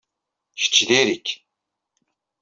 Kečč 0.59 0.75
diri-k. 0.87 1.27